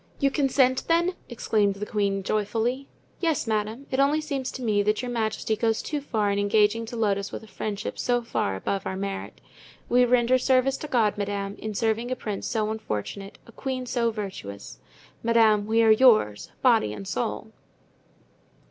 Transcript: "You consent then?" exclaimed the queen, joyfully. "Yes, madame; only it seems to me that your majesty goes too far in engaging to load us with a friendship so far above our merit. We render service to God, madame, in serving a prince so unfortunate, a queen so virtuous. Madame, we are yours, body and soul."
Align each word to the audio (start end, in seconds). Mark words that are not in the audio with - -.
"You 0.19 0.31
consent 0.31 0.85
then?" 0.87 1.13
exclaimed 1.29 1.75
the 1.75 1.85
queen, 1.85 2.23
joyfully. 2.23 2.87
"Yes, 3.19 3.45
madame; 3.45 3.85
only 3.95 4.17
it 4.17 4.23
seems 4.23 4.51
to 4.53 4.63
me 4.63 4.81
that 4.81 5.03
your 5.03 5.11
majesty 5.11 5.55
goes 5.55 5.83
too 5.83 6.01
far 6.01 6.31
in 6.31 6.39
engaging 6.39 6.87
to 6.87 6.95
load 6.97 7.19
us 7.19 7.31
with 7.31 7.43
a 7.43 7.47
friendship 7.47 7.99
so 7.99 8.23
far 8.23 8.55
above 8.55 8.87
our 8.87 8.97
merit. 8.97 9.39
We 9.89 10.03
render 10.05 10.39
service 10.39 10.77
to 10.77 10.87
God, 10.87 11.19
madame, 11.19 11.55
in 11.59 11.75
serving 11.75 12.09
a 12.09 12.15
prince 12.15 12.47
so 12.47 12.71
unfortunate, 12.71 13.37
a 13.45 13.51
queen 13.51 13.85
so 13.85 14.09
virtuous. 14.09 14.79
Madame, 15.21 15.67
we 15.67 15.83
are 15.83 15.91
yours, 15.91 16.49
body 16.63 16.93
and 16.93 17.07
soul." 17.07 17.51